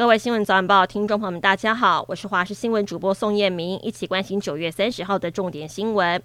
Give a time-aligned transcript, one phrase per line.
[0.00, 6.22] 各位新闻早晚报听众朋友们，大家好，我是华视新闻主播宋燕明，一起关心九月三十号的重点新闻。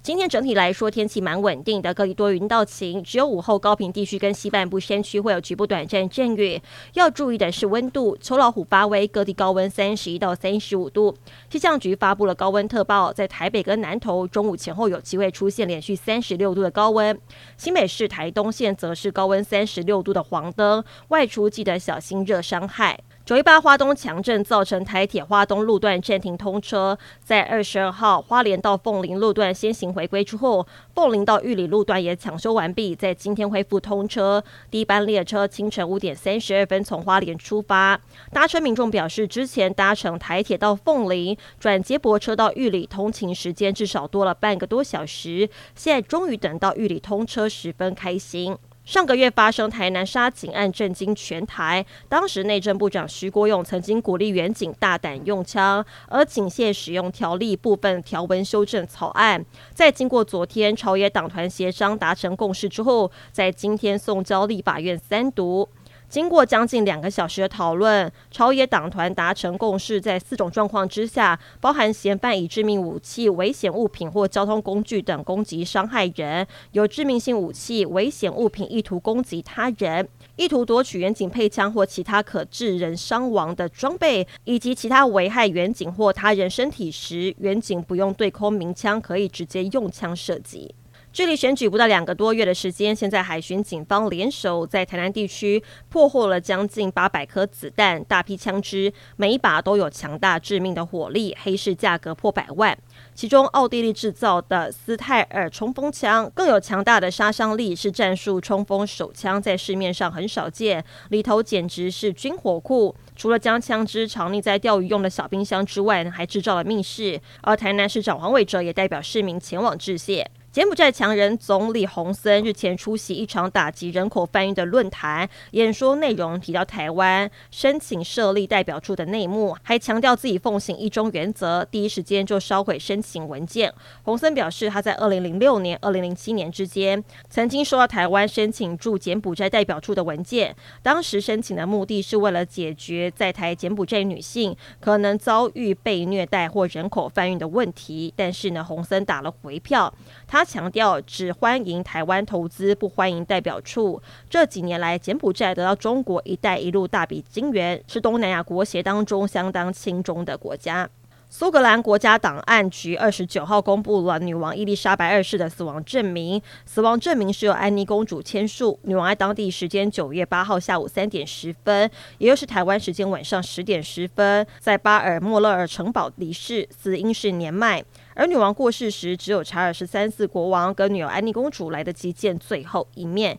[0.00, 6.62] 今天整体来说，天气蛮稳定的，各地多云到晴，只有午后高屏地区跟西半部山区会有局部短暂阵雨。
[6.92, 11.12] 要注意的是温度，秋老虎发威，各地高温三十一到三十五度。
[11.50, 17.18] 气象局发布了高温特报，在台北跟南投中午前后有机会出现连续三十六度的高温。
[17.56, 22.96] 新北市、台东县则是高温三十六度的黄灯，外出记得小心热伤害。
[23.26, 34.44] 九一八花东强震造成台铁花东路段暂停通车，在二十二号花莲到凤林路段先行回归之后，凤林到玉里路段也抢修完毕，在今天恢复通车。
[34.70, 38.00] 第一班列车清晨五点三十二分从花莲出发，
[38.30, 48.56] 搭车民众表示，之前搭乘台铁到凤林转接驳车到玉里，通勤时间至少多了半个多小时，现在终于等到玉里通车，十分开心。
[48.86, 51.84] 上个月发生台南杀警案，震惊全台。
[52.08, 65.68] 当时内政部长徐国勇曾经鼓励远警大胆用枪，而警械使用条例部分条文修正草案，在经过昨天朝野党团协商达成共识之后，在今天送交立法院三读。
[66.08, 90.74] 经过将近两个小时的讨论，朝野党团达成共识，在四种状况之下，包含嫌犯以致命武器、危险物品或交通工具等攻击伤害人，有致命性武器、危险物品意图攻击他人，意图夺取远警配枪或其他可致人伤亡的装备，以及其他危害远警或他人身体时，远警不用对空鸣枪，可以直接用枪射击。
[91.16, 102.76] 距离选举不到两个多月的时间，现在海巡警方联手在台南地区破获了将近八百颗子弹、大批枪支，每一把都有强大致命的火力，黑市价格破百万。
[103.14, 110.84] 其中，奥地利制造的斯泰尔冲锋枪更有强大的杀伤力，是战术冲锋手枪，在市面上很少见。
[111.08, 117.18] 里头简直是军火库，除了将枪支藏匿在钓鱼用的小冰箱之外，还制造了密室。
[117.40, 120.30] 而台南市长黄伟哲也代表市民前往致谢。
[120.56, 133.70] 柬埔寨强人总理洪森日前出席一场打击人口贩运的论坛，演说内容提到台湾申请设立代表处的内幕，还强调自己奉行一中原则，第一时间就烧毁申请文件。
[134.04, 148.10] 洪森表示，他在二零零六年、二零零七年之间，曾经收到台湾申请驻柬埔寨代表处的文件，当时申请的目的是为了解决在台柬埔寨女性可能遭遇被虐待或人口贩运的问题。
[148.16, 149.92] 但是呢，洪森打了回票，
[150.26, 150.45] 他。
[150.46, 154.00] 强调只欢迎台湾投资，不欢迎代表处。
[154.30, 160.88] 这几年来，柬埔寨得到中国“一带一路”大笔金援，是东南亚国协当中相当亲中的国家。
[161.28, 168.78] 苏格兰国家档案局二十九号公布了女王伊丽莎白二世的死亡证明，死亡证明是由安妮公主签署。
[168.84, 177.84] 女王在当地时间九月八号下午三点十分，也就是台湾时间晚上十点十分，在巴尔莫勒尔城堡离世，死因是年迈。
[178.14, 183.36] 而女王过世时，只有查尔斯三世国王跟女儿安妮公主来得及见最后一面。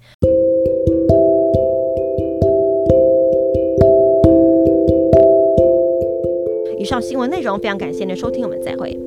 [6.88, 8.98] 上新闻内容非常感谢您的收听，我们再会。